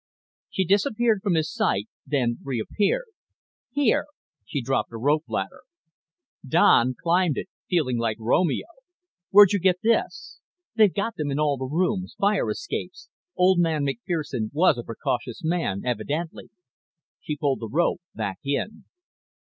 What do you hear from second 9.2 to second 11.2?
"Where'd you get this?" "They've got